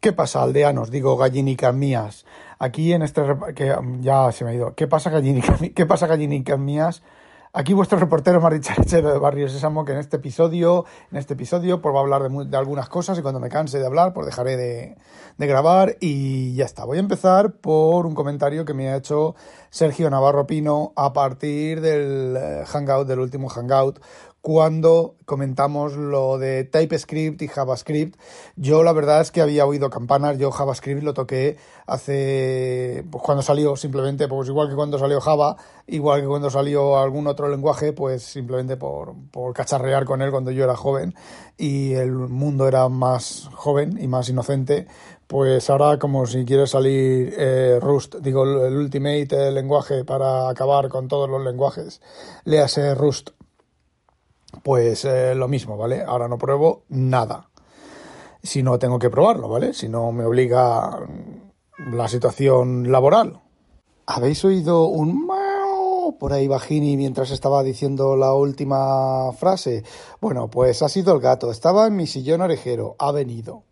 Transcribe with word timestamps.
¿Qué 0.00 0.12
pasa, 0.12 0.42
aldeanos? 0.42 0.92
Digo, 0.92 1.16
gallinicas 1.16 1.74
mías. 1.74 2.24
Aquí 2.60 2.92
en 2.92 3.02
este... 3.02 3.22
que 3.56 3.74
ya 4.00 4.30
se 4.30 4.44
me 4.44 4.50
ha 4.50 4.54
ido. 4.54 4.74
¿Qué 4.74 4.86
pasa, 4.86 5.10
gallinicas, 5.10 5.60
¿qué 5.74 5.86
pasa, 5.86 6.08
mías? 6.56 7.02
Aquí 7.52 7.72
vuestro 7.72 7.98
reportero 7.98 8.40
Maricharechero 8.40 9.10
de 9.12 9.18
Barrio 9.18 9.48
Sésamo, 9.48 9.84
que 9.84 9.92
en 9.92 9.98
este 9.98 10.18
episodio, 10.18 10.84
en 11.10 11.18
este 11.18 11.32
episodio, 11.34 11.80
pues 11.80 11.92
va 11.94 11.98
a 11.98 12.02
hablar 12.02 12.22
de, 12.22 12.44
de 12.44 12.56
algunas 12.56 12.88
cosas 12.88 13.18
y 13.18 13.22
cuando 13.22 13.40
me 13.40 13.48
canse 13.48 13.78
de 13.80 13.86
hablar, 13.86 14.12
pues 14.12 14.26
dejaré 14.26 14.56
de, 14.56 14.96
de, 15.38 15.46
grabar 15.46 15.96
y 15.98 16.54
ya 16.54 16.66
está. 16.66 16.84
Voy 16.84 16.98
a 16.98 17.00
empezar 17.00 17.54
por 17.54 18.06
un 18.06 18.14
comentario 18.14 18.64
que 18.64 18.74
me 18.74 18.90
ha 18.90 18.96
hecho 18.96 19.34
Sergio 19.70 20.10
Navarro 20.10 20.46
Pino 20.46 20.92
a 20.94 21.12
partir 21.14 21.80
del 21.80 22.36
eh, 22.36 22.64
Hangout, 22.66 23.08
del 23.08 23.18
último 23.18 23.48
Hangout, 23.48 23.98
cuando 24.40 25.16
comentamos 25.24 25.96
lo 25.96 26.38
de 26.38 26.64
TypeScript 26.64 27.42
y 27.42 27.48
JavaScript. 27.48 28.18
Yo 28.56 28.82
la 28.82 28.92
verdad 28.92 29.20
es 29.20 29.30
que 29.30 29.40
había 29.40 29.66
oído 29.66 29.90
campanas, 29.90 30.38
yo 30.38 30.50
JavaScript 30.50 31.02
lo 31.02 31.12
toqué 31.12 31.56
hace, 31.86 33.04
pues 33.10 33.22
cuando 33.22 33.42
salió 33.42 33.76
simplemente, 33.76 34.28
pues 34.28 34.48
igual 34.48 34.68
que 34.68 34.74
cuando 34.74 34.98
salió 34.98 35.20
Java, 35.20 35.56
igual 35.86 36.20
que 36.20 36.28
cuando 36.28 36.50
salió 36.50 36.98
algún 36.98 37.26
otro 37.26 37.48
lenguaje, 37.48 37.92
pues 37.92 38.22
simplemente 38.22 38.76
por, 38.76 39.14
por 39.30 39.52
cacharrear 39.54 40.04
con 40.04 40.22
él 40.22 40.30
cuando 40.30 40.50
yo 40.50 40.64
era 40.64 40.76
joven. 40.76 41.14
Y 41.56 41.94
el 41.94 42.12
mundo 42.12 42.68
era 42.68 42.88
más 42.88 43.50
joven 43.52 43.98
y 44.00 44.06
más 44.06 44.28
inocente, 44.28 44.86
pues 45.26 45.68
ahora 45.68 45.98
como 45.98 46.26
si 46.26 46.44
quiere 46.44 46.66
salir 46.66 47.34
eh, 47.36 47.78
Rust, 47.82 48.16
digo 48.16 48.44
el 48.44 48.76
ultimate 48.76 49.50
lenguaje 49.50 50.04
para 50.04 50.48
acabar 50.48 50.88
con 50.88 51.08
todos 51.08 51.28
los 51.28 51.44
lenguajes, 51.44 52.00
léase 52.44 52.94
Rust 52.94 53.30
pues 54.62 55.04
eh, 55.04 55.34
lo 55.34 55.48
mismo, 55.48 55.76
¿vale? 55.76 56.02
Ahora 56.02 56.28
no 56.28 56.38
pruebo 56.38 56.84
nada. 56.88 57.48
Si 58.42 58.62
no 58.62 58.78
tengo 58.78 58.98
que 58.98 59.10
probarlo, 59.10 59.48
¿vale? 59.48 59.74
Si 59.74 59.88
no 59.88 60.12
me 60.12 60.24
obliga 60.24 61.00
la 61.78 62.08
situación 62.08 62.90
laboral. 62.90 63.40
¿Habéis 64.06 64.44
oído 64.44 64.86
un 64.86 65.26
mao 65.26 66.16
por 66.18 66.32
ahí 66.32 66.48
bajini 66.48 66.96
mientras 66.96 67.30
estaba 67.30 67.62
diciendo 67.62 68.16
la 68.16 68.32
última 68.32 69.32
frase? 69.32 69.84
Bueno, 70.20 70.48
pues 70.48 70.82
ha 70.82 70.88
sido 70.88 71.14
el 71.14 71.20
gato. 71.20 71.50
Estaba 71.50 71.86
en 71.86 71.96
mi 71.96 72.06
sillón 72.06 72.40
orejero. 72.40 72.96
Ha 72.98 73.12
venido. 73.12 73.64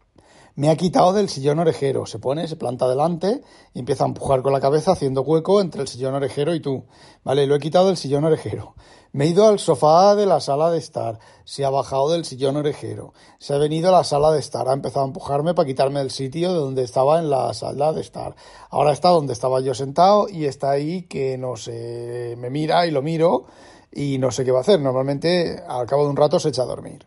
Me 0.57 0.71
ha 0.71 0.77
quitado 0.77 1.13
del 1.13 1.29
sillón 1.29 1.59
orejero. 1.59 2.07
Se 2.07 2.19
pone, 2.19 2.49
se 2.49 2.57
planta 2.57 2.89
delante 2.89 3.43
y 3.75 3.81
empieza 3.81 4.05
a 4.05 4.07
empujar 4.07 4.41
con 4.41 4.55
la 4.55 4.61
cabeza 4.61 4.93
haciendo 4.93 5.21
hueco 5.21 5.61
entre 5.61 5.83
el 5.83 5.89
sillón 5.89 6.15
orejero 6.15 6.55
y 6.55 6.61
tú. 6.61 6.87
Vale, 7.25 7.47
lo 7.47 7.55
he 7.55 7.61
quitado 7.61 7.89
del 7.89 7.99
sillón 7.99 8.25
orejero. 8.25 8.75
Me 9.13 9.27
he 9.27 9.29
ido 9.29 9.47
al 9.47 9.59
sofá 9.59 10.15
de 10.15 10.25
la 10.25 10.41
sala 10.41 10.71
de 10.71 10.79
estar, 10.79 11.19
se 11.45 11.65
ha 11.67 11.71
bajado 11.71 12.11
del 12.11 12.25
sillón 12.25 12.57
orejero, 12.57 13.15
se 13.39 13.55
ha 13.55 13.59
venido 13.59 13.89
a 13.89 13.93
la 13.93 14.05
sala 14.05 14.31
de 14.31 14.41
estar, 14.41 14.69
ha 14.69 14.75
empezado 14.75 15.05
a 15.05 15.09
empujarme 15.09 15.55
para 15.55 15.67
quitarme 15.67 16.01
el 16.01 16.11
sitio 16.11 16.53
de 16.53 16.59
donde 16.59 16.83
estaba 16.83 17.19
en 17.19 17.31
la 17.31 17.55
sala 17.55 17.93
de 17.95 18.01
estar. 18.01 18.35
Ahora 18.69 18.93
está 18.93 19.09
donde 19.11 19.33
estaba 19.33 19.61
yo 19.61 19.75
sentado 19.75 20.29
y 20.29 20.45
está 20.45 20.71
ahí 20.71 21.03
que 21.03 21.39
no 21.39 21.57
sé, 21.57 22.35
me 22.39 22.51
mira 22.51 22.87
y 22.87 22.91
lo 22.91 23.01
miro 23.01 23.45
y 23.91 24.19
no 24.19 24.31
sé 24.31 24.45
qué 24.45 24.53
va 24.53 24.59
a 24.59 24.63
hacer. 24.63 24.81
Normalmente 24.81 25.63
al 25.67 25.87
cabo 25.87 26.05
de 26.05 26.11
un 26.11 26.17
rato 26.17 26.39
se 26.39 26.51
echa 26.51 26.63
a 26.63 26.67
dormir. 26.67 27.07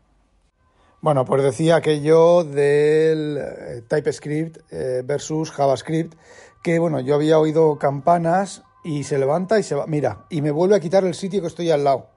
Bueno, 1.02 1.24
pues 1.24 1.44
decía 1.44 1.78
aquello 1.78 2.44
del 2.44 3.38
eh, 3.38 3.84
TypeScript 3.88 4.58
eh, 4.70 5.02
versus 5.06 5.50
JavaScript, 5.50 6.14
que 6.62 6.78
bueno, 6.78 7.00
yo 7.00 7.16
había 7.16 7.40
oído 7.40 7.78
campanas 7.78 8.64
y 8.84 9.06
se 9.06 9.18
levanta 9.18 9.58
y 9.60 9.64
se 9.64 9.76
va. 9.76 9.88
Mira, 9.88 10.26
y 10.30 10.42
me 10.42 10.52
vuelve 10.52 10.76
a 10.76 10.82
quitar 10.82 11.06
el 11.06 11.14
sitio 11.14 11.40
que 11.40 11.48
estoy 11.48 11.72
al 11.72 11.86
lado. 11.86 12.08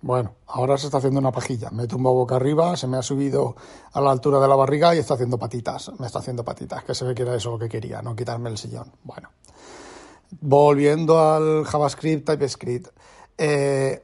Bueno, 0.00 0.36
ahora 0.46 0.78
se 0.78 0.86
está 0.86 0.96
haciendo 0.96 1.20
una 1.20 1.30
pajilla. 1.30 1.68
Me 1.70 1.86
tumbo 1.86 2.14
boca 2.14 2.36
arriba, 2.36 2.74
se 2.74 2.86
me 2.86 2.96
ha 2.96 3.02
subido 3.02 3.54
a 3.92 4.00
la 4.00 4.10
altura 4.10 4.40
de 4.40 4.48
la 4.48 4.56
barriga 4.56 4.94
y 4.94 4.98
está 4.98 5.12
haciendo 5.12 5.38
patitas. 5.38 5.92
Me 5.98 6.06
está 6.06 6.20
haciendo 6.20 6.42
patitas, 6.42 6.84
que 6.84 6.94
se 6.94 7.04
ve 7.04 7.14
que 7.14 7.22
era 7.22 7.34
eso 7.34 7.50
lo 7.50 7.58
que 7.58 7.68
quería, 7.68 8.00
no 8.00 8.16
quitarme 8.16 8.48
el 8.48 8.56
sillón. 8.56 8.90
Bueno, 9.04 9.28
volviendo 10.40 11.20
al 11.20 11.66
JavaScript, 11.66 12.30
TypeScript. 12.30 12.88
Eh, 13.36 14.02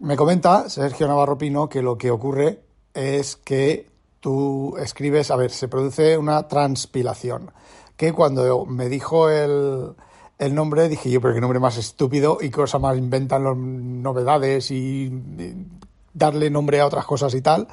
me 0.00 0.14
comenta 0.14 0.68
Sergio 0.68 1.08
Navarro 1.08 1.38
Pino 1.38 1.70
que 1.70 1.80
lo 1.80 1.96
que 1.96 2.10
ocurre 2.10 2.71
es 2.94 3.36
que 3.36 3.90
tú 4.20 4.76
escribes, 4.78 5.30
a 5.30 5.36
ver, 5.36 5.50
se 5.50 5.68
produce 5.68 6.16
una 6.16 6.48
transpilación. 6.48 7.50
Que 7.96 8.12
cuando 8.12 8.66
me 8.66 8.88
dijo 8.88 9.28
el, 9.28 9.94
el 10.38 10.54
nombre, 10.54 10.88
dije 10.88 11.10
yo, 11.10 11.20
pero 11.20 11.34
qué 11.34 11.40
nombre 11.40 11.58
más 11.60 11.76
estúpido 11.76 12.38
y 12.40 12.50
cosa 12.50 12.78
más 12.78 12.96
inventan 12.96 13.44
las 13.44 13.56
novedades 13.56 14.70
y 14.70 15.10
darle 16.14 16.50
nombre 16.50 16.80
a 16.80 16.86
otras 16.86 17.06
cosas 17.06 17.34
y 17.34 17.42
tal. 17.42 17.68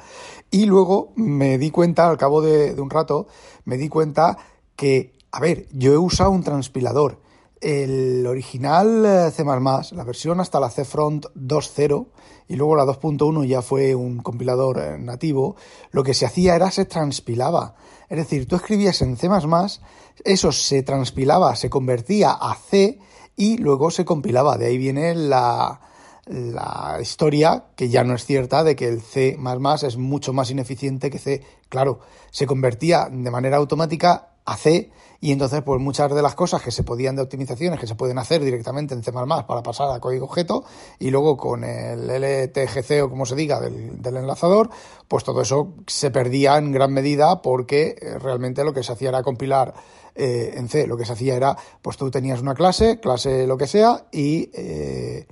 Y 0.50 0.66
luego 0.66 1.12
me 1.16 1.58
di 1.58 1.70
cuenta, 1.70 2.08
al 2.08 2.18
cabo 2.18 2.42
de, 2.42 2.74
de 2.74 2.80
un 2.80 2.90
rato, 2.90 3.26
me 3.64 3.76
di 3.76 3.88
cuenta 3.88 4.36
que, 4.76 5.12
a 5.30 5.40
ver, 5.40 5.66
yo 5.72 5.92
he 5.92 5.98
usado 5.98 6.30
un 6.30 6.42
transpilador. 6.42 7.18
El 7.60 8.26
original 8.26 9.04
eh, 9.04 9.30
C++, 9.30 9.44
la 9.44 10.04
versión 10.04 10.40
hasta 10.40 10.60
la 10.60 10.70
CFront 10.70 11.26
2.0 11.34 12.06
y 12.48 12.56
luego 12.56 12.74
la 12.74 12.84
2.1 12.84 13.46
ya 13.46 13.60
fue 13.60 13.94
un 13.94 14.20
compilador 14.20 14.78
eh, 14.78 14.98
nativo, 14.98 15.56
lo 15.90 16.02
que 16.02 16.14
se 16.14 16.24
hacía 16.24 16.56
era 16.56 16.70
se 16.70 16.86
transpilaba. 16.86 17.74
Es 18.08 18.16
decir, 18.16 18.48
tú 18.48 18.56
escribías 18.56 19.02
en 19.02 19.16
C++, 19.18 19.28
eso 20.24 20.52
se 20.52 20.82
transpilaba, 20.82 21.54
se 21.54 21.68
convertía 21.68 22.32
a 22.32 22.54
C 22.54 22.98
y 23.36 23.58
luego 23.58 23.90
se 23.90 24.06
compilaba. 24.06 24.56
De 24.56 24.66
ahí 24.66 24.78
viene 24.78 25.14
la, 25.14 25.80
la 26.26 26.98
historia, 27.00 27.66
que 27.76 27.88
ya 27.88 28.04
no 28.04 28.14
es 28.14 28.24
cierta, 28.24 28.64
de 28.64 28.74
que 28.74 28.88
el 28.88 29.00
C 29.00 29.38
es 29.82 29.96
mucho 29.96 30.32
más 30.32 30.50
ineficiente 30.50 31.10
que 31.10 31.18
C. 31.18 31.44
Claro, 31.68 32.00
se 32.30 32.46
convertía 32.46 33.08
de 33.10 33.30
manera 33.30 33.58
automática 33.58 34.29
a 34.44 34.56
C 34.56 34.90
y 35.20 35.32
entonces 35.32 35.62
pues 35.62 35.80
muchas 35.80 36.14
de 36.14 36.22
las 36.22 36.34
cosas 36.34 36.62
que 36.62 36.70
se 36.70 36.82
podían 36.82 37.14
de 37.14 37.22
optimizaciones 37.22 37.78
que 37.78 37.86
se 37.86 37.94
pueden 37.94 38.18
hacer 38.18 38.42
directamente 38.42 38.94
en 38.94 39.02
C++ 39.02 39.12
para 39.12 39.62
pasar 39.62 39.90
a 39.90 40.00
código 40.00 40.24
objeto 40.24 40.64
y 40.98 41.10
luego 41.10 41.36
con 41.36 41.62
el 41.62 42.08
LTGC 42.08 43.04
o 43.04 43.10
como 43.10 43.26
se 43.26 43.36
diga 43.36 43.60
del, 43.60 44.00
enlazador 44.02 44.70
pues 45.08 45.24
todo 45.24 45.42
eso 45.42 45.74
se 45.86 46.10
perdía 46.10 46.56
en 46.56 46.72
gran 46.72 46.92
medida 46.92 47.42
porque 47.42 47.96
eh, 48.00 48.18
realmente 48.18 48.64
lo 48.64 48.72
que 48.72 48.82
se 48.82 48.92
hacía 48.92 49.10
era 49.10 49.22
compilar 49.22 49.74
eh, 50.14 50.54
en 50.56 50.68
C. 50.68 50.86
Lo 50.86 50.96
que 50.96 51.04
se 51.04 51.12
hacía 51.12 51.36
era 51.36 51.56
pues 51.82 51.96
tú 51.96 52.10
tenías 52.10 52.40
una 52.40 52.54
clase 52.54 52.98
clase 52.98 53.46
lo 53.46 53.56
que 53.56 53.66
sea 53.66 54.06
y 54.10 54.50
eh, 54.54 55.26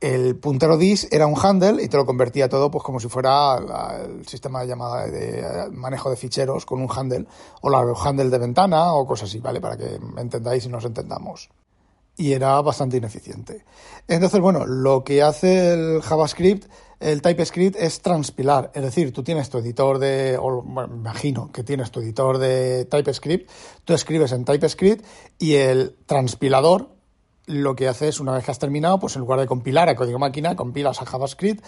el 0.00 0.36
puntero 0.36 0.76
dis 0.76 1.08
era 1.10 1.26
un 1.26 1.36
handle 1.40 1.82
y 1.82 1.88
te 1.88 1.96
lo 1.96 2.04
convertía 2.04 2.48
todo 2.48 2.70
pues 2.70 2.84
como 2.84 3.00
si 3.00 3.08
fuera 3.08 3.56
el 4.04 4.26
sistema 4.26 4.60
de 4.60 4.66
llamada 4.66 5.06
de 5.06 5.70
manejo 5.72 6.10
de 6.10 6.16
ficheros 6.16 6.66
con 6.66 6.82
un 6.82 6.88
handle 6.94 7.26
o 7.62 7.70
la 7.70 7.78
handle 7.78 8.28
de 8.28 8.38
ventana 8.38 8.92
o 8.92 9.06
cosas 9.06 9.30
así, 9.30 9.40
¿vale? 9.40 9.60
Para 9.60 9.76
que 9.76 9.98
me 9.98 10.20
entendáis 10.20 10.66
y 10.66 10.68
nos 10.68 10.84
entendamos. 10.84 11.48
Y 12.18 12.32
era 12.32 12.60
bastante 12.62 12.96
ineficiente. 12.96 13.64
Entonces, 14.08 14.40
bueno, 14.40 14.64
lo 14.64 15.04
que 15.04 15.22
hace 15.22 15.74
el 15.74 16.00
JavaScript, 16.00 16.66
el 16.98 17.20
TypeScript 17.20 17.76
es 17.78 18.00
transpilar. 18.00 18.70
Es 18.74 18.82
decir, 18.82 19.12
tú 19.12 19.22
tienes 19.22 19.50
tu 19.50 19.58
editor 19.58 19.98
de, 19.98 20.38
o 20.40 20.62
bueno, 20.62 20.94
imagino 20.94 21.52
que 21.52 21.62
tienes 21.62 21.90
tu 21.90 22.00
editor 22.00 22.38
de 22.38 22.86
TypeScript, 22.86 23.50
tú 23.84 23.92
escribes 23.92 24.32
en 24.32 24.46
TypeScript 24.46 25.04
y 25.38 25.56
el 25.56 25.94
transpilador, 26.06 26.95
lo 27.46 27.74
que 27.76 27.88
hace 27.88 28.08
es, 28.08 28.20
una 28.20 28.32
vez 28.32 28.44
que 28.44 28.50
has 28.50 28.58
terminado, 28.58 28.98
pues 28.98 29.16
en 29.16 29.20
lugar 29.20 29.40
de 29.40 29.46
compilar 29.46 29.88
a 29.88 29.96
código 29.96 30.18
máquina, 30.18 30.56
compilas 30.56 31.00
a 31.00 31.06
JavaScript, 31.06 31.64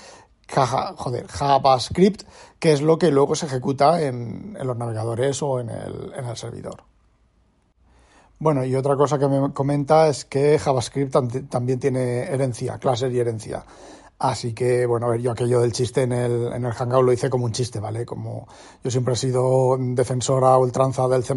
joder, 0.48 1.26
JavaScript, 1.28 2.22
que 2.58 2.72
es 2.72 2.82
lo 2.82 2.98
que 2.98 3.10
luego 3.10 3.34
se 3.34 3.46
ejecuta 3.46 4.02
en, 4.02 4.56
en 4.58 4.66
los 4.66 4.76
navegadores 4.76 5.42
o 5.42 5.60
en 5.60 5.70
el, 5.70 6.12
en 6.16 6.24
el, 6.24 6.36
servidor. 6.36 6.84
Bueno, 8.38 8.64
y 8.64 8.74
otra 8.74 8.96
cosa 8.96 9.18
que 9.18 9.28
me 9.28 9.52
comenta 9.52 10.08
es 10.08 10.24
que 10.24 10.58
JavaScript 10.58 11.14
también 11.48 11.78
tiene 11.78 12.22
herencia, 12.22 12.78
clases 12.78 13.12
y 13.12 13.18
herencia. 13.18 13.64
Así 14.18 14.52
que, 14.52 14.84
bueno, 14.84 15.06
a 15.06 15.10
ver, 15.10 15.20
yo 15.20 15.30
aquello 15.30 15.60
del 15.60 15.72
chiste 15.72 16.02
en 16.02 16.12
el, 16.12 16.52
en 16.52 16.64
el 16.64 16.72
Hangout 16.72 17.04
lo 17.04 17.12
hice 17.12 17.30
como 17.30 17.44
un 17.44 17.52
chiste, 17.52 17.78
¿vale? 17.78 18.04
Como 18.04 18.48
yo 18.82 18.90
siempre 18.90 19.14
he 19.14 19.16
sido 19.16 19.76
defensora 19.78 20.58
ultranza 20.58 21.06
del 21.06 21.22
C++, 21.22 21.34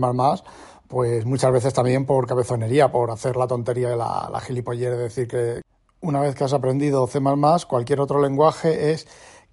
pues 0.92 1.26
muchas 1.26 1.54
veces 1.54 1.74
también 1.74 2.06
por 2.06 2.28
cabezonería, 2.28 2.92
por 2.92 3.12
hacer 3.12 3.38
la 3.38 3.48
tontería 3.48 3.92
de 3.92 3.96
la, 3.96 4.42
gilipollera, 4.46 4.98
de 4.98 5.04
decir 5.04 5.26
que 5.26 5.62
una 6.02 6.20
vez 6.20 6.36
que 6.36 6.44
has 6.44 6.52
aprendido 6.52 7.08
C++, 7.08 7.22
cualquier 7.66 8.02
otro 8.02 8.22
lenguaje 8.22 8.92
es 8.92 9.08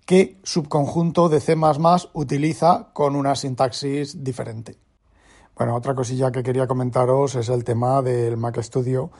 qué 0.05 0.41
subconjunto 0.43 1.29
de 1.29 1.39
C 1.39 1.55
utiliza 2.13 2.89
con 2.93 3.15
una 3.15 3.37
sintaxis 3.37 4.25
diferente. 4.25 4.79
Bueno, 5.57 5.77
otra 5.77 5.95
cosilla 5.95 6.33
que 6.33 6.43
quería 6.43 6.67
comentaros 6.67 7.37
es 7.37 7.49
el 7.51 7.63
tema 7.63 8.03
del 8.03 8.37
Mac 8.37 8.61
Studio. 8.61 9.13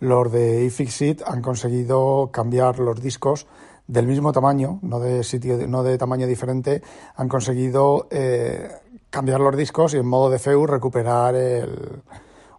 Los 0.00 0.32
de 0.32 0.64
iFixit 0.64 1.20
han 1.26 1.42
conseguido 1.42 2.30
cambiar 2.32 2.78
los 2.78 3.02
discos 3.02 3.46
del 3.86 4.06
mismo 4.06 4.32
tamaño, 4.32 4.78
no 4.80 4.98
de 4.98 5.22
sitio, 5.24 5.68
no 5.68 5.82
de 5.82 5.98
tamaño 5.98 6.26
diferente, 6.26 6.82
han 7.16 7.28
conseguido 7.28 8.08
eh, 8.10 8.70
cambiar 9.16 9.40
los 9.40 9.56
discos 9.56 9.94
y 9.94 9.96
en 9.96 10.06
modo 10.06 10.28
de 10.28 10.38
FEU 10.38 10.66
recuperar 10.66 11.34
el, 11.34 12.02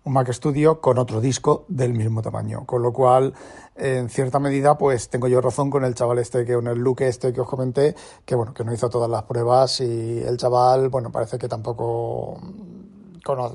un 0.05 0.13
Mac 0.13 0.31
Studio 0.31 0.81
con 0.81 0.97
otro 0.97 1.21
disco 1.21 1.65
del 1.67 1.93
mismo 1.93 2.23
tamaño. 2.23 2.65
Con 2.65 2.81
lo 2.81 2.91
cual, 2.91 3.31
en 3.75 4.09
cierta 4.09 4.39
medida, 4.39 4.75
pues 4.75 5.07
tengo 5.07 5.27
yo 5.27 5.39
razón 5.39 5.69
con 5.69 5.85
el 5.85 5.93
chaval 5.93 6.17
este 6.17 6.45
que 6.45 6.55
con 6.55 6.67
el 6.67 6.79
look 6.79 7.01
este 7.01 7.31
que 7.31 7.41
os 7.41 7.47
comenté, 7.47 7.95
que 8.25 8.33
bueno, 8.33 8.55
que 8.55 8.63
no 8.63 8.73
hizo 8.73 8.89
todas 8.89 9.07
las 9.07 9.21
pruebas 9.25 9.81
y 9.81 10.17
el 10.17 10.35
chaval, 10.37 10.89
bueno, 10.89 11.11
parece 11.11 11.37
que 11.37 11.47
tampoco 11.47 12.41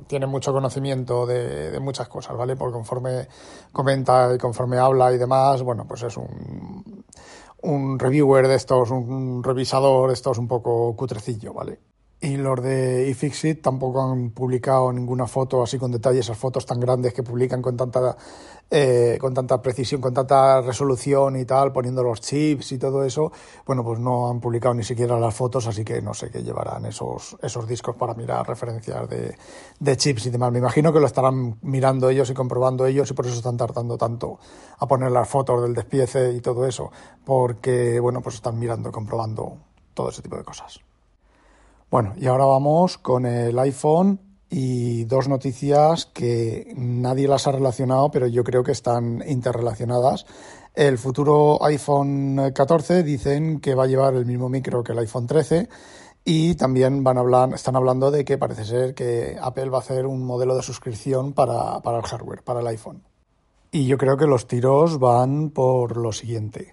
tiene 0.07 0.27
mucho 0.27 0.53
conocimiento 0.53 1.27
de, 1.27 1.73
de, 1.73 1.81
muchas 1.81 2.07
cosas, 2.07 2.37
¿vale? 2.37 2.55
Porque 2.55 2.75
conforme 2.75 3.27
comenta 3.73 4.33
y 4.33 4.39
conforme 4.39 4.79
habla 4.79 5.13
y 5.13 5.19
demás, 5.19 5.61
bueno, 5.63 5.87
pues 5.89 6.05
es 6.05 6.17
un, 6.17 7.05
un 7.63 7.99
reviewer 7.99 8.47
de 8.47 8.55
estos, 8.55 8.93
un 8.93 9.43
revisador 9.43 10.07
de 10.07 10.15
estos 10.15 10.39
un 10.39 10.47
poco 10.47 10.95
cutrecillo, 10.95 11.53
¿vale? 11.53 11.81
Y 12.25 12.37
los 12.37 12.63
de 12.63 13.09
iFixit 13.09 13.61
tampoco 13.61 14.01
han 14.01 14.31
publicado 14.31 14.93
ninguna 14.93 15.27
foto 15.27 15.61
así 15.61 15.77
con 15.77 15.91
detalle, 15.91 16.21
esas 16.21 16.39
fotos 16.39 16.65
tan 16.65 16.79
grandes 16.79 17.13
que 17.13 17.25
publican 17.25 17.61
con 17.61 17.77
tanta, 17.77 18.17
eh, 18.71 19.19
con 19.21 19.35
tanta 19.35 19.61
precisión, 19.61 20.01
con 20.01 20.15
tanta 20.15 20.61
resolución 20.61 21.35
y 21.35 21.45
tal, 21.45 21.73
poniendo 21.73 22.01
los 22.05 22.21
chips 22.21 22.71
y 22.71 22.79
todo 22.79 23.03
eso. 23.03 23.33
Bueno, 23.67 23.83
pues 23.83 23.99
no 23.99 24.31
han 24.31 24.39
publicado 24.39 24.73
ni 24.73 24.85
siquiera 24.85 25.19
las 25.19 25.35
fotos, 25.35 25.67
así 25.67 25.85
que 25.85 26.01
no 26.01 26.15
sé 26.15 26.31
qué 26.31 26.45
llevarán 26.45 26.87
esos, 26.87 27.37
esos 27.43 27.67
discos 27.67 27.97
para 27.97 28.15
mirar 28.15 28.47
referencias 28.47 29.09
de, 29.09 29.35
de 29.81 29.97
chips 29.97 30.27
y 30.27 30.31
demás. 30.31 30.53
Me 30.53 30.61
imagino 30.61 30.93
que 30.93 31.01
lo 31.01 31.07
estarán 31.07 31.59
mirando 31.63 32.09
ellos 32.09 32.31
y 32.31 32.35
comprobando 32.35 32.87
ellos 32.87 33.11
y 33.11 33.15
por 33.15 33.27
eso 33.27 33.35
están 33.35 33.57
tardando 33.57 33.99
tanto 33.99 34.39
a 34.79 34.87
poner 34.87 35.11
las 35.11 35.29
fotos 35.29 35.61
del 35.61 35.75
despiece 35.75 36.33
y 36.35 36.41
todo 36.41 36.69
eso, 36.69 36.93
porque, 37.25 37.99
bueno, 37.99 38.21
pues 38.21 38.37
están 38.37 38.61
mirando 38.61 38.91
y 38.91 38.93
comprobando 38.93 39.57
todo 39.93 40.11
ese 40.11 40.23
tipo 40.23 40.37
de 40.37 40.45
cosas. 40.45 40.79
Bueno, 41.93 42.15
y 42.17 42.27
ahora 42.27 42.47
vamos 42.47 42.97
con 42.97 43.27
el 43.27 43.59
iPhone 43.59 44.19
y 44.49 45.05
dos 45.05 45.29
noticias 45.29 46.07
que 46.07 46.73
nadie 46.75 47.29
las 47.29 47.47
ha 47.47 47.53
relacionado, 47.53 48.11
pero 48.11 48.27
yo 48.27 48.45
creo 48.45 48.65
que 48.65 48.73
están 48.73 49.23
interrelacionadas. 49.29 50.25
El 50.75 50.97
futuro 50.97 51.63
iPhone 51.63 52.51
14 52.55 53.03
dicen 53.03 53.61
que 53.61 53.75
va 53.75 53.85
a 53.85 53.89
llevar 53.89 54.15
el 54.15 54.25
mismo 54.25 54.49
micro 54.49 54.83
que 54.83 54.93
el 54.93 55.01
iPhone 55.01 55.27
13 55.27 55.69
y 56.25 56.55
también 56.55 57.05
van 57.05 57.53
están 57.53 57.77
hablando 57.77 58.11
de 58.11 58.25
que 58.25 58.39
parece 58.39 58.65
ser 58.65 58.95
que 58.95 59.37
Apple 59.39 59.69
va 59.69 59.77
a 59.77 59.83
hacer 59.83 60.07
un 60.07 60.25
modelo 60.25 60.57
de 60.57 60.63
suscripción 60.63 61.35
para, 61.35 61.83
para 61.83 61.99
el 61.99 62.05
hardware, 62.05 62.43
para 62.43 62.61
el 62.61 62.67
iPhone. 62.69 63.03
Y 63.71 63.85
yo 63.85 63.99
creo 63.99 64.17
que 64.17 64.27
los 64.27 64.47
tiros 64.47 64.99
van 64.99 65.51
por 65.51 65.99
lo 65.99 66.13
siguiente 66.13 66.73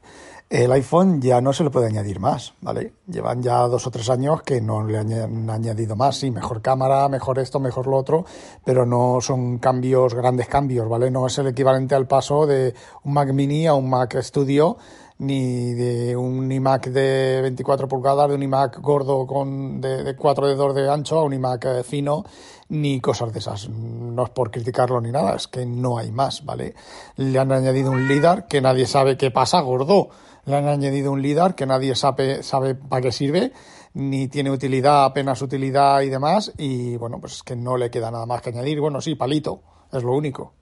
el 0.50 0.72
iPhone 0.72 1.22
ya 1.22 1.42
no 1.42 1.54
se 1.54 1.64
le 1.64 1.70
puede 1.70 1.86
añadir 1.86 2.20
más, 2.20 2.56
¿vale? 2.62 2.94
Llevan 3.08 3.44
ya 3.44 3.60
dos 3.68 3.86
o 3.86 3.92
tres 3.92 4.10
años 4.10 4.42
que 4.42 4.60
no 4.60 4.84
le 4.84 4.98
han 4.98 5.48
añadido 5.48 5.96
más, 5.96 6.18
sí, 6.18 6.32
mejor 6.32 6.64
cámara, 6.64 7.08
mejor 7.08 7.38
esto, 7.38 7.60
mejor 7.60 7.86
lo 7.86 7.98
otro, 7.98 8.26
pero 8.66 8.84
no 8.84 9.20
son 9.22 9.60
cambios, 9.60 10.16
grandes 10.16 10.48
cambios, 10.48 10.90
¿vale? 10.90 11.12
No 11.12 11.28
es 11.28 11.38
el 11.38 11.48
equivalente 11.48 11.94
al 11.94 12.08
paso 12.08 12.48
de 12.48 12.74
un 13.04 13.14
Mac 13.14 13.32
mini 13.32 13.68
a 13.68 13.76
un 13.76 13.92
Mac 13.92 14.20
Studio, 14.22 14.78
ni 15.20 15.74
de 15.74 16.16
un 16.18 16.52
iMac 16.52 16.88
de 16.88 17.42
24 17.44 17.88
pulgadas, 17.88 18.30
de 18.30 18.36
un 18.36 18.42
iMac 18.42 18.80
gordo 18.82 19.28
con 19.28 19.80
de, 19.80 20.04
de 20.04 20.16
4 20.16 20.48
dedos 20.48 20.74
de 20.74 20.90
ancho 20.90 21.20
a 21.20 21.24
un 21.26 21.34
iMac 21.34 21.66
eh, 21.66 21.84
fino, 21.84 22.24
ni 22.70 23.00
cosas 23.02 23.32
de 23.34 23.40
esas. 23.40 23.70
No 23.70 24.24
es 24.24 24.30
por 24.32 24.50
criticarlo 24.50 25.00
ni 25.00 25.12
nada, 25.12 25.36
es 25.36 25.48
que 25.48 25.68
no 25.68 26.00
hay 26.00 26.12
más, 26.12 26.44
¿vale? 26.44 26.74
Le 27.18 27.38
han 27.38 27.52
añadido 27.52 27.92
un 27.92 28.08
LIDAR 28.08 28.48
que 28.48 28.62
nadie 28.62 28.88
sabe 28.88 29.16
qué 29.16 29.30
pasa, 29.30 29.60
gordo 29.60 30.10
le 30.50 30.58
han 30.58 30.68
añadido 30.68 31.12
un 31.12 31.22
LIDAR 31.22 31.56
que 31.56 31.66
nadie 31.66 31.96
sabe, 31.96 32.44
sabe 32.44 32.76
para 32.76 33.02
qué 33.02 33.12
sirve, 33.12 33.54
ni 33.94 34.28
tiene 34.28 34.52
utilidad, 34.52 35.06
apenas 35.06 35.42
utilidad 35.42 36.02
y 36.02 36.10
demás, 36.10 36.54
y 36.58 36.98
bueno, 36.98 37.20
pues 37.20 37.34
es 37.34 37.44
que 37.44 37.56
no 37.56 37.78
le 37.78 37.90
queda 37.90 38.12
nada 38.12 38.26
más 38.26 38.42
que 38.42 38.50
añadir. 38.50 38.80
Bueno, 38.80 39.02
sí, 39.02 39.16
palito, 39.16 39.62
es 39.92 40.04
lo 40.04 40.14
único. 40.14 40.54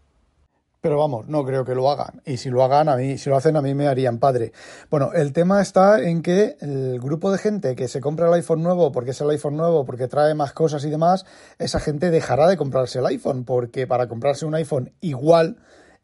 Pero 0.80 1.00
vamos, 1.00 1.28
no 1.28 1.44
creo 1.44 1.66
que 1.66 1.74
lo 1.74 1.89
hagan. 1.89 2.22
Y 2.24 2.38
si 2.38 2.50
lo 2.50 2.63
hagan, 2.63 2.88
a 2.88 2.95
mí, 2.95 3.18
si 3.18 3.30
lo 3.30 3.36
hacen, 3.36 3.57
a 3.57 3.62
mí 3.62 3.74
me 3.74 3.88
harían 3.88 4.19
padre. 4.19 4.51
Bueno, 4.92 5.12
el 5.13 5.34
tema 5.34 5.62
está 5.62 6.01
en 6.01 6.22
que 6.22 6.56
el 6.62 7.00
grupo 7.00 7.31
de 7.31 7.39
gente 7.39 7.75
que 7.75 7.88
se 7.88 8.00
compra 8.00 8.28
el 8.28 8.34
iPhone 8.36 8.62
nuevo 8.62 8.92
porque 8.92 9.12
es 9.12 9.22
el 9.22 9.30
iPhone 9.31 9.57
nuevo, 9.57 9.86
porque 9.86 10.07
trae 10.07 10.36
más 10.36 10.54
cosas 10.54 10.86
y 10.86 10.89
demás, 10.89 11.25
esa 11.57 11.80
gente 11.80 12.12
dejará 12.12 12.48
de 12.48 12.57
comprarse 12.57 13.00
el 13.00 13.07
iPhone, 13.07 13.44
porque 13.44 13.88
para 13.88 14.07
comprarse 14.07 14.45
un 14.45 14.54
iPhone 14.54 14.94
igual 15.01 15.57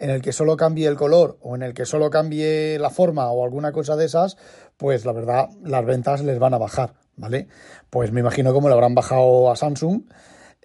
en 0.03 0.09
el 0.09 0.21
que 0.21 0.33
solo 0.33 0.57
cambie 0.57 0.85
el 0.89 0.97
color 0.97 1.37
o 1.41 1.55
en 1.55 1.63
el 1.63 1.73
que 1.73 1.85
solo 1.85 2.09
cambie 2.09 2.77
la 2.77 2.89
forma 2.89 3.31
o 3.31 3.45
alguna 3.45 3.71
cosa 3.71 3.95
de 3.95 4.03
esas, 4.03 4.35
pues 4.75 5.05
la 5.05 5.13
verdad 5.13 5.47
las 5.63 5.85
ventas 5.85 6.21
les 6.21 6.39
van 6.39 6.53
a 6.53 6.57
bajar, 6.57 6.95
¿vale? 7.15 7.47
Pues 7.89 8.11
me 8.11 8.19
imagino 8.19 8.53
cómo 8.53 8.67
lo 8.67 8.73
habrán 8.73 8.95
bajado 8.95 9.49
a 9.49 9.55
Samsung 9.55 10.01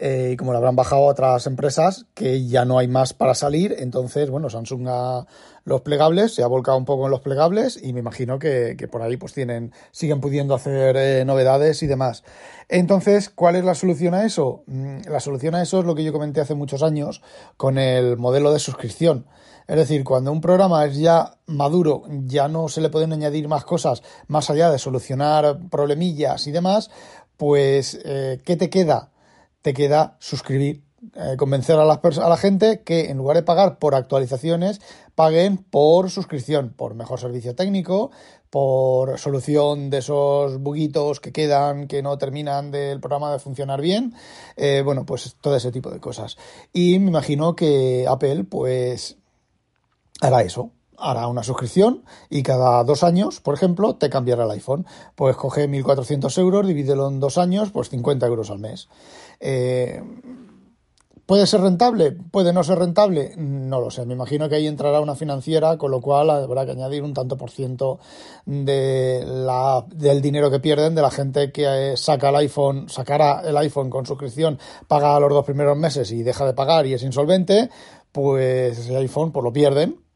eh, 0.01 0.31
y 0.33 0.37
como 0.37 0.53
lo 0.53 0.59
habrán 0.59 0.77
bajado 0.77 1.03
otras 1.03 1.47
empresas 1.49 2.07
que 2.15 2.47
ya 2.47 2.65
no 2.65 2.79
hay 2.79 2.87
más 2.87 3.13
para 3.15 3.35
salir, 3.35 3.75
entonces, 3.79 4.31
bueno, 4.31 4.49
Samsung 4.49 4.87
a 4.89 5.27
los 5.65 5.81
plegables, 5.81 6.35
se 6.35 6.43
ha 6.43 6.47
volcado 6.47 6.79
un 6.79 6.85
poco 6.85 7.07
en 7.07 7.11
los 7.11 7.21
plegables 7.21 7.79
y 7.83 7.93
me 7.93 8.01
imagino 8.01 8.39
que, 8.39 8.77
por 8.91 9.03
ahí 9.03 9.17
pues 9.17 9.33
tienen, 9.33 9.73
siguen 9.91 10.21
pudiendo 10.21 10.55
hacer 10.55 10.97
eh, 10.97 11.25
novedades 11.25 11.83
y 11.83 11.89
demás. 11.89 12.23
Entonces, 12.69 13.29
¿cuál 13.29 13.57
es 13.57 13.65
la 13.65 13.75
solución 13.75 14.15
a 14.15 14.25
eso? 14.25 14.63
Mm, 14.67 15.01
la 15.09 15.21
solución 15.21 15.57
a 15.57 15.63
eso 15.63 15.81
es 15.81 15.85
lo 15.85 15.95
que 15.95 16.05
yo 16.05 16.13
comenté 16.13 16.41
hace 16.41 16.55
muchos 16.55 16.83
años 16.83 17.21
con 17.57 17.77
el 17.77 18.17
modelo 18.17 18.53
de 18.53 18.61
suscripción. 18.61 19.27
Es 19.67 19.77
decir, 19.77 20.05
cuando 20.05 20.33
un 20.33 20.41
programa 20.41 20.87
es 20.87 20.97
ya 20.97 21.39
maduro, 21.47 22.05
ya 22.25 22.49
no 22.49 22.69
se 22.69 22.81
le 22.81 22.89
pueden 22.89 23.13
añadir 23.13 23.49
más 23.49 23.65
cosas 23.65 24.03
más 24.27 24.49
allá 24.49 24.71
de 24.71 24.79
solucionar 24.79 25.59
problemillas 25.71 26.47
y 26.47 26.53
demás, 26.53 26.91
pues, 27.37 28.01
eh, 28.05 28.41
¿qué 28.45 28.57
te 28.57 28.71
queda? 28.71 29.11
Queda 29.75 30.17
suscribir 30.19 30.83
eh, 31.15 31.37
convencer 31.37 31.79
a, 31.79 31.85
las 31.85 32.19
a 32.19 32.29
la 32.29 32.37
gente 32.37 32.83
que 32.83 33.11
en 33.11 33.19
lugar 33.19 33.37
de 33.37 33.45
pagar 33.45 33.79
por 33.79 33.95
actualizaciones, 33.95 34.81
paguen 35.15 35.59
por 35.59 36.11
suscripción, 36.11 36.75
por 36.77 36.95
mejor 36.95 37.21
servicio 37.21 37.55
técnico, 37.55 38.11
por 38.51 39.17
solución 39.19 39.91
de 39.91 39.99
esos 39.99 40.59
buguitos 40.59 41.21
que 41.21 41.33
quedan, 41.33 41.87
que 41.87 42.03
no 42.03 42.19
terminan 42.19 42.73
del 42.73 42.99
programa 42.99 43.33
de 43.33 43.39
funcionar 43.39 43.81
bien, 43.81 44.15
eh, 44.57 44.83
bueno, 44.85 45.07
pues 45.07 45.37
todo 45.41 45.55
ese 45.55 45.71
tipo 45.71 45.91
de 45.91 46.01
cosas. 46.01 46.37
Y 46.73 46.99
me 46.99 47.11
imagino 47.11 47.55
que 47.55 48.07
Apple, 48.09 48.43
pues, 48.45 49.19
hará 50.21 50.43
eso, 50.43 50.73
hará 50.99 51.27
una 51.29 51.43
suscripción 51.43 52.05
y 52.29 52.43
cada 52.43 52.83
dos 52.85 53.03
años, 53.05 53.41
por 53.41 53.55
ejemplo, 53.55 53.97
te 53.97 54.11
cambiará 54.11 54.45
el 54.45 54.51
iPhone. 54.51 54.87
Pues 55.15 55.37
coge 55.37 55.69
1.400 55.69 56.39
euros, 56.39 56.67
divídelo 56.67 57.09
en 57.09 57.21
dos 57.21 57.39
años, 57.39 57.71
pues 57.71 57.89
50 57.89 58.27
euros 58.27 58.51
al 58.51 58.59
mes. 58.59 58.89
Eh, 59.41 60.03
¿Puede 61.29 61.47
ser 61.47 61.61
rentable? 61.61 62.13
¿Puede 62.13 62.55
no 62.55 62.65
ser 62.65 62.79
rentable? 62.79 63.35
No 63.37 63.83
lo 63.83 63.91
sé. 63.91 64.07
Me 64.07 64.15
imagino 64.15 64.49
que 64.49 64.55
ahí 64.55 64.67
entrará 64.67 65.01
una 65.01 65.15
financiera, 65.15 65.77
con 65.77 65.91
lo 65.91 66.01
cual 66.01 66.31
habrá 66.31 66.65
que 66.65 66.73
añadir 66.73 67.03
un 67.03 67.13
tanto 67.13 67.37
por 67.37 67.51
ciento 67.51 67.99
de 68.47 69.23
la, 69.27 69.85
del 69.95 70.23
dinero 70.23 70.51
que 70.51 70.59
pierden, 70.59 70.95
de 70.95 71.03
la 71.03 71.11
gente 71.11 71.53
que 71.53 71.93
eh, 71.93 71.97
saca 71.99 72.31
el 72.31 72.37
iPhone, 72.37 72.89
sacará 72.89 73.43
el 73.45 73.59
iPhone 73.59 73.91
con 73.91 74.07
suscripción, 74.07 74.59
paga 74.87 75.21
los 75.21 75.29
dos 75.29 75.45
primeros 75.45 75.77
meses 75.77 76.11
y 76.13 76.23
deja 76.23 76.47
de 76.47 76.55
pagar 76.55 76.87
y 76.87 76.95
es 76.95 77.03
insolvente, 77.03 77.69
pues 78.11 78.89
el 78.89 78.97
iPhone 78.97 79.31
pues 79.31 79.45
lo 79.45 79.53
pierden 79.53 80.08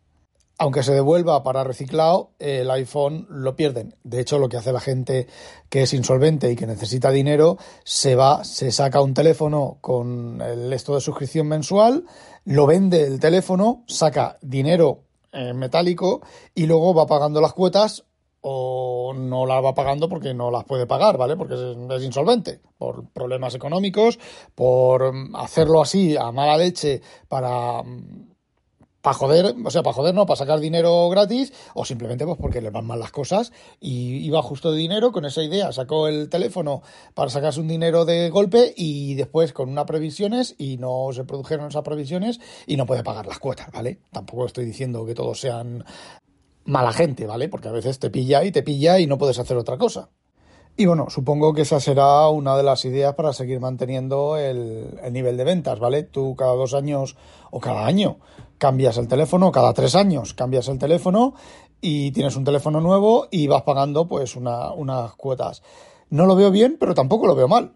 aunque 0.63 0.85
se 0.85 0.95
devuelva 0.95 1.43
para 1.43 1.65
reciclado, 1.65 2.31
el 2.39 2.71
iPhone 2.71 3.27
lo 3.29 3.57
pierden. 3.57 3.97
De 4.05 4.21
hecho, 4.21 4.39
lo 4.39 4.49
que 4.49 4.57
hace 4.57 4.73
la 4.73 4.79
gente 4.79 5.27
que 5.69 5.83
es 5.83 5.93
insolvente 5.93 6.53
y 6.53 6.55
que 6.55 6.69
necesita 6.69 7.11
dinero, 7.11 7.59
se 7.83 8.15
va, 8.15 8.45
se 8.45 8.71
saca 8.71 9.01
un 9.01 9.13
teléfono 9.13 9.79
con 9.81 10.41
el 10.41 10.73
esto 10.73 10.95
de 10.95 11.01
suscripción 11.01 11.49
mensual, 11.49 12.05
lo 12.45 12.67
vende 12.67 13.05
el 13.05 13.19
teléfono, 13.19 13.83
saca 13.89 14.39
dinero 14.41 15.01
en 15.33 15.59
metálico 15.59 16.23
y 16.55 16.67
luego 16.67 16.95
va 16.95 17.09
pagando 17.09 17.41
las 17.41 17.55
cuotas 17.55 18.05
o 18.41 19.15
no 19.17 19.47
las 19.47 19.65
va 19.65 19.75
pagando 19.75 20.09
porque 20.09 20.33
no 20.33 20.53
las 20.53 20.63
puede 20.63 20.87
pagar, 20.87 21.19
¿vale? 21.19 21.37
Porque 21.37 21.55
es, 21.55 22.05
insolvente, 22.05 22.61
por 22.79 23.09
problemas 23.09 23.57
económicos, 23.57 24.21
por 24.55 25.13
hacerlo 25.35 25.83
así 25.83 26.17
a 26.17 26.31
mala 26.31 26.57
leche 26.57 27.03
para 27.27 27.83
para 29.03 29.15
joder, 29.15 29.55
o 29.63 29.71
sea, 29.71 29.83
para 29.83 29.95
joder 29.95 30.15
no, 30.15 30.27
para 30.27 30.39
sacar 30.39 30.61
dinero 30.61 31.09
gratis, 31.11 31.53
o 31.75 31.85
simplemente 31.85 32.25
pues 32.25 32.39
porque 32.39 32.61
le 32.61 32.71
van 32.71 32.87
mal 32.87 33.01
las 33.01 33.11
cosas 33.11 33.53
y 33.81 34.25
iba 34.25 34.41
justo 34.43 34.73
de 34.73 34.79
dinero 34.79 35.13
con 35.13 35.25
esa 35.25 35.43
idea, 35.43 35.73
sacó 35.73 36.09
el 36.09 36.29
teléfono 36.31 36.83
para 37.15 37.29
sacarse 37.29 37.61
un 37.61 37.69
dinero 37.69 38.05
de 38.05 38.31
golpe 38.31 38.73
y 38.77 39.15
después 39.15 39.53
con 39.53 39.69
unas 39.69 39.85
previsiones 39.85 40.55
y 40.57 40.77
no 40.79 41.09
se 41.13 41.25
produjeron 41.25 41.69
esas 41.69 41.83
previsiones 41.83 42.41
y 42.67 42.77
no 42.77 42.87
puede 42.87 43.03
pagar 43.03 43.27
las 43.27 43.41
cuotas, 43.41 43.71
¿vale? 43.73 43.99
Tampoco 44.13 44.47
estoy 44.47 44.65
diciendo 44.65 45.05
que 45.05 45.15
todos 45.15 45.41
sean 45.41 45.85
mala 46.65 46.93
gente, 46.93 47.27
¿vale? 47.27 47.49
Porque 47.49 47.69
a 47.69 47.73
veces 47.73 47.99
te 47.99 48.11
pilla 48.11 48.45
y 48.45 48.53
te 48.53 48.63
pilla 48.63 49.01
y 49.01 49.07
no 49.07 49.19
puedes 49.19 49.39
hacer 49.39 49.57
otra 49.57 49.79
cosa. 49.79 50.11
Y 50.75 50.87
bueno, 50.87 51.09
supongo 51.11 51.53
que 51.53 51.63
esa 51.63 51.81
será 51.81 52.29
una 52.29 52.57
de 52.57 52.63
las 52.63 52.85
ideas 52.87 53.15
para 53.15 53.35
seguir 53.35 53.61
manteniendo 53.61 54.39
el, 54.39 54.99
nivel 55.13 55.37
de 55.37 55.45
ventas, 55.45 55.79
¿vale? 55.79 56.03
Tú 56.03 56.35
cada 56.35 56.55
dos 56.55 56.73
años 56.73 57.17
o 57.51 57.61
cada 57.61 57.85
año 57.85 58.17
cambias 58.57 58.97
el 58.97 59.07
teléfono, 59.07 59.53
cada 59.53 59.75
tres 59.75 59.95
años 59.95 60.33
cambias 60.33 60.69
el 60.69 60.79
teléfono 60.79 61.35
y 61.83 62.11
tienes 62.13 62.37
un 62.37 62.45
teléfono 62.45 62.81
nuevo 62.81 63.29
y 63.31 63.49
vas 63.49 63.63
pagando 63.63 64.09
pues 64.09 64.35
unas 64.35 65.15
cuotas. 65.17 65.63
No 66.09 66.25
lo 66.25 66.37
veo 66.37 66.51
bien, 66.51 66.79
pero 66.81 66.95
tampoco 66.95 67.27
lo 67.27 67.35
veo 67.35 67.49
mal. 67.49 67.75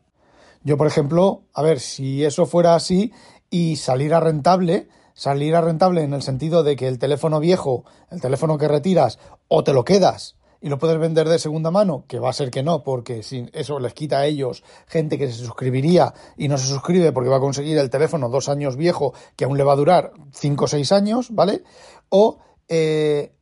Yo, 0.62 0.78
por 0.78 0.86
ejemplo, 0.86 1.42
a 1.52 1.60
ver, 1.60 1.80
si 1.80 2.24
eso 2.24 2.46
fuera 2.46 2.74
así 2.74 3.12
y 3.50 3.76
saliera 3.76 4.20
rentable, 4.20 4.88
saliera 5.12 5.60
rentable 5.60 6.02
en 6.02 6.14
el 6.14 6.22
sentido 6.22 6.62
de 6.62 6.76
que 6.76 6.88
el 6.88 6.98
teléfono 6.98 7.40
viejo, 7.40 7.84
el 8.10 8.22
teléfono 8.22 8.56
que 8.56 8.68
retiras, 8.68 9.18
o 9.48 9.64
te 9.64 9.74
lo 9.74 9.84
quedas 9.84 10.36
y 10.66 10.68
lo 10.68 10.80
puedes 10.80 10.99
vender 10.99 11.28
de 11.28 11.38
segunda 11.38 11.70
mano, 11.70 12.06
que 12.08 12.18
va 12.18 12.30
a 12.30 12.32
ser 12.32 12.50
que 12.50 12.64
no, 12.64 12.82
porque 12.82 13.23
si 13.23 13.49
eso 13.52 13.78
les 13.78 13.94
quita 13.94 14.18
a 14.18 14.26
ellos 14.26 14.64
gente 14.88 15.16
que 15.16 15.28
se 15.28 15.44
suscribiría 15.44 16.12
y 16.37 16.49
no 16.49 16.58
se 16.58 16.66
suscribe 16.66 17.12
porque 17.12 17.30
va 17.30 17.37
a 17.37 17.40
conseguir 17.40 17.78
el 17.78 17.88
teléfono 17.88 18.28
dos 18.28 18.49
años 18.49 18.75
viejo 18.75 19.14
que 19.37 19.44
aún 19.44 19.58
le 19.58 19.62
va 19.62 19.75
a 19.75 19.76
durar 19.76 20.11
cinco 20.32 20.64
o 20.64 20.66
seis 20.66 20.90
años, 20.90 21.28
¿vale? 21.30 21.62
O 22.08 22.40
eh, 22.66 23.32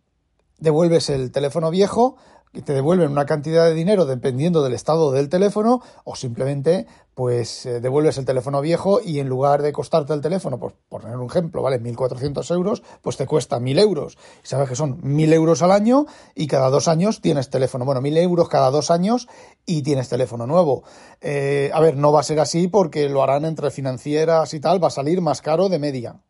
devuelves 0.59 1.09
el 1.09 1.33
teléfono 1.33 1.71
viejo, 1.71 2.19
y 2.55 2.63
te 2.63 2.73
devuelven 2.73 3.11
una 3.11 3.27
cantidad 3.27 3.67
de 3.67 3.75
dinero 3.75 4.07
dependiendo 4.07 4.63
del 4.63 4.73
estado 4.73 5.11
del 5.13 5.29
teléfono 5.29 5.83
o 6.05 6.15
simplemente 6.15 6.87
pues 7.15 7.67
eh, 7.67 7.81
devuelves 7.81 8.19
el 8.19 8.25
teléfono 8.25 8.61
viejo 8.61 9.01
y 9.05 9.21
en 9.21 9.29
lugar 9.29 9.63
de 9.63 9.73
costarte 9.73 10.13
el 10.13 10.21
teléfono, 10.21 10.59
pues, 10.59 10.75
por 10.89 11.03
poner 11.03 11.17
un 11.17 11.27
ejemplo, 11.27 11.63
vale 11.63 11.81
1.400 11.81 12.53
euros, 12.55 12.83
pues 13.03 13.17
te 13.17 13.27
cuesta 13.27 13.59
1.000 13.59 13.81
euros. 13.81 14.19
Y 14.43 14.49
sabes 14.49 14.69
que 14.69 14.77
son 14.77 15.01
1.000 15.03 15.33
euros 15.33 15.63
al 15.63 15.71
año 15.71 16.07
y 16.35 16.47
cada 16.47 16.71
dos 16.71 16.89
años 16.89 17.21
tienes 17.21 17.51
teléfono. 17.51 17.85
Bueno, 17.85 18.01
1.000 18.01 18.19
euros 18.19 18.49
cada 18.49 18.71
dos 18.71 18.91
años 18.91 19.29
y 19.65 19.83
tienes 19.83 20.09
teléfono 20.09 20.47
nuevo. 20.47 20.83
Eh, 21.21 21.71
a 21.73 21.81
ver, 21.81 21.97
no 21.97 22.13
va 22.13 22.21
a 22.21 22.25
ser 22.25 22.41
así 22.41 22.69
porque 22.69 23.09
lo 23.09 23.23
harán 23.23 23.45
entre 23.45 23.71
financieras 23.71 24.53
y 24.55 24.61
tal, 24.61 24.83
va 24.83 24.89
a 24.89 24.91
salir 24.91 25.21
más 25.21 25.41
caro 25.41 25.69
de 25.69 25.79
media. 25.79 26.21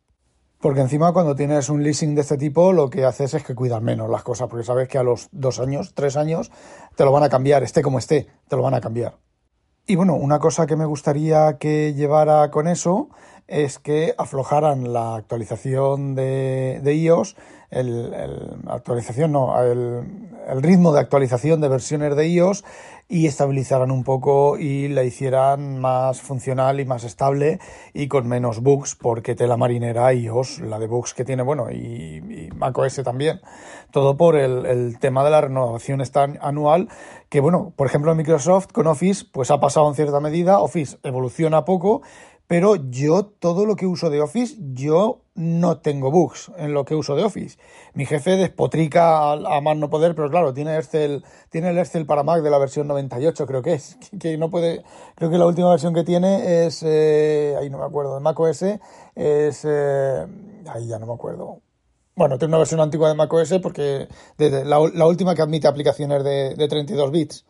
Porque 0.64 0.80
encima 0.80 1.12
cuando 1.12 1.34
tienes 1.34 1.68
un 1.68 1.82
leasing 1.82 2.14
de 2.14 2.22
este 2.22 2.38
tipo 2.38 2.72
lo 2.72 2.88
que 2.88 3.04
haces 3.04 3.34
es 3.34 3.44
que 3.44 3.54
cuidas 3.54 3.82
menos 3.82 4.08
las 4.08 4.22
cosas, 4.22 4.48
porque 4.48 4.64
sabes 4.64 4.88
que 4.88 4.96
a 4.96 5.02
los 5.02 5.28
dos 5.30 5.60
años, 5.60 5.92
tres 5.92 6.16
años, 6.16 6.50
te 6.96 7.04
lo 7.04 7.12
van 7.12 7.22
a 7.22 7.28
cambiar, 7.28 7.62
esté 7.62 7.82
como 7.82 7.98
esté, 7.98 8.28
te 8.48 8.56
lo 8.56 8.62
van 8.62 8.72
a 8.72 8.80
cambiar. 8.80 9.18
Y 9.86 9.96
bueno, 9.96 10.14
una 10.14 10.38
cosa 10.38 10.66
que 10.66 10.74
me 10.74 10.86
gustaría 10.86 11.58
que 11.58 11.92
llevara 11.92 12.50
con 12.50 12.66
eso 12.66 13.10
es 13.46 13.78
que 13.78 14.14
aflojaran 14.16 14.92
la 14.92 15.16
actualización 15.16 16.14
de, 16.14 16.80
de 16.82 16.94
iOS, 16.94 17.36
el, 17.70 18.14
actualización 18.66 19.32
no, 19.32 19.60
el, 19.60 20.04
el 20.48 20.62
ritmo 20.62 20.92
de 20.92 21.00
actualización 21.00 21.60
de 21.60 21.68
versiones 21.68 22.14
de 22.16 22.28
iOS 22.28 22.64
y 23.08 23.26
estabilizaran 23.26 23.90
un 23.90 24.02
poco 24.02 24.58
y 24.58 24.88
la 24.88 25.04
hicieran 25.04 25.78
más 25.78 26.20
funcional 26.22 26.80
y 26.80 26.86
más 26.86 27.04
estable 27.04 27.58
y 27.92 28.08
con 28.08 28.26
menos 28.26 28.60
bugs, 28.60 28.94
porque 28.94 29.34
tela 29.34 29.56
marinera 29.56 30.12
iOS, 30.12 30.60
la 30.60 30.78
de 30.78 30.86
bugs 30.86 31.12
que 31.12 31.24
tiene, 31.24 31.42
bueno, 31.42 31.70
y, 31.70 31.76
y 31.76 32.48
macOS 32.54 33.02
también. 33.04 33.40
Todo 33.90 34.16
por 34.16 34.36
el, 34.36 34.64
el, 34.66 34.98
tema 34.98 35.22
de 35.22 35.30
la 35.30 35.42
renovación 35.42 36.00
esta 36.00 36.22
anual, 36.40 36.88
que 37.28 37.40
bueno, 37.40 37.72
por 37.76 37.86
ejemplo 37.86 38.14
Microsoft 38.14 38.68
con 38.72 38.86
Office, 38.86 39.26
pues 39.30 39.50
ha 39.50 39.60
pasado 39.60 39.88
en 39.88 39.94
cierta 39.94 40.20
medida, 40.20 40.60
Office 40.60 40.96
evoluciona 41.02 41.64
poco, 41.64 42.02
pero 42.46 42.76
yo 42.76 43.24
todo 43.24 43.66
lo 43.66 43.76
que 43.76 43.86
uso 43.86 44.10
de 44.10 44.20
Office, 44.20 44.56
yo 44.58 45.22
no 45.34 45.78
tengo 45.78 46.10
bugs 46.10 46.52
en 46.58 46.74
lo 46.74 46.84
que 46.84 46.94
uso 46.94 47.16
de 47.16 47.24
Office. 47.24 47.58
Mi 47.94 48.06
jefe 48.06 48.36
despotrica 48.36 49.32
a, 49.32 49.60
más 49.60 49.76
no 49.76 49.90
poder, 49.90 50.14
pero 50.14 50.30
claro, 50.30 50.52
tiene 50.52 50.76
Excel, 50.76 51.24
tiene 51.50 51.70
el 51.70 51.78
Excel 51.78 52.06
para 52.06 52.22
Mac 52.22 52.42
de 52.42 52.50
la 52.50 52.58
versión 52.58 52.86
98, 52.86 53.46
creo 53.46 53.62
que 53.62 53.74
es, 53.74 53.96
que 54.20 54.36
no 54.36 54.50
puede, 54.50 54.84
creo 55.14 55.30
que 55.30 55.38
la 55.38 55.46
última 55.46 55.70
versión 55.70 55.94
que 55.94 56.04
tiene 56.04 56.66
es, 56.66 56.82
eh, 56.84 57.56
ahí 57.58 57.70
no 57.70 57.78
me 57.78 57.84
acuerdo, 57.84 58.14
de 58.14 58.20
Mac 58.20 58.38
OS, 58.38 58.62
es, 58.62 59.64
eh, 59.64 60.26
ahí 60.68 60.86
ya 60.86 60.98
no 60.98 61.06
me 61.06 61.14
acuerdo. 61.14 61.60
Bueno, 62.16 62.38
tiene 62.38 62.50
una 62.50 62.58
versión 62.58 62.80
antigua 62.80 63.08
de 63.08 63.16
Mac 63.16 63.32
OS 63.32 63.58
porque 63.60 64.06
la, 64.38 64.78
última 64.78 65.34
que 65.34 65.42
admite 65.42 65.66
aplicaciones 65.66 66.22
de, 66.22 66.54
de 66.54 66.68
32 66.68 67.10
bits. 67.10 67.44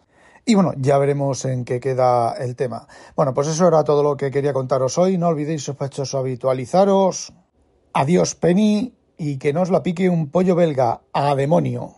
Y 0.47 0.55
bueno, 0.55 0.73
ya 0.77 0.99
veremos 0.99 1.45
en 1.47 1.65
qué 1.65 1.81
queda 1.81 2.35
el 2.35 2.55
tema. 2.55 2.87
Bueno, 3.17 3.33
pues 3.33 3.49
eso 3.49 3.67
era 3.67 3.83
todo 3.83 4.03
lo 4.03 4.17
que 4.17 4.31
quería 4.31 4.53
contaros 4.53 4.99
hoy. 4.99 5.17
No 5.17 5.29
olvidéis, 5.29 5.65
sospechosos, 5.65 6.15
habitualizaros. 6.15 7.33
Adiós, 7.95 8.35
Penny, 8.35 8.95
y 9.17 9.39
que 9.39 9.53
no 9.53 9.63
os 9.63 9.71
la 9.71 9.83
pique 9.83 10.09
un 10.09 10.31
pollo 10.31 10.55
belga 10.55 11.01
a 11.13 11.35
demonio. 11.35 11.95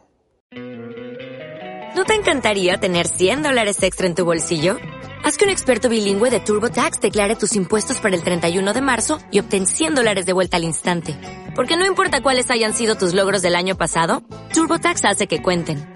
¿No 1.97 2.05
te 2.05 2.15
encantaría 2.15 2.77
tener 2.77 3.09
100 3.09 3.43
dólares 3.43 3.83
extra 3.83 4.07
en 4.07 4.15
tu 4.15 4.25
bolsillo? 4.25 4.77
Haz 5.25 5.39
que 5.39 5.45
un 5.45 5.51
experto 5.51 5.89
bilingüe 5.89 6.31
de 6.31 6.39
TurboTax 6.41 7.01
declare 7.01 7.35
tus 7.35 7.57
impuestos 7.57 7.99
para 8.01 8.15
el 8.15 8.23
31 8.23 8.75
de 8.75 8.81
marzo 8.81 9.19
y 9.33 9.41
obtén 9.41 9.67
100 9.67 9.95
dólares 9.95 10.27
de 10.27 10.33
vuelta 10.33 10.59
al 10.59 10.65
instante. 10.65 11.19
Porque 11.57 11.77
no 11.77 11.87
importa 11.87 12.21
cuáles 12.21 12.51
hayan 12.51 12.75
sido 12.75 12.95
tus 12.97 13.13
logros 13.15 13.43
del 13.43 13.57
año 13.57 13.77
pasado, 13.77 14.23
TurboTax 14.53 15.05
hace 15.07 15.27
que 15.27 15.43
cuenten. 15.43 15.96